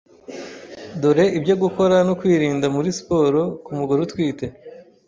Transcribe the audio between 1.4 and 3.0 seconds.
gukora no kwirinda muri